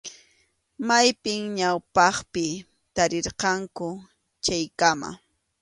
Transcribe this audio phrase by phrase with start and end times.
[0.87, 2.45] Maypim ñawpaqpi
[2.95, 3.87] tarirqanku
[4.43, 5.09] chaykama.